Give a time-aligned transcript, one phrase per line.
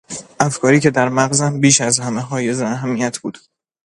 [0.39, 3.37] افکاری که در مغزم بیش از همه حایز اهمیت بود.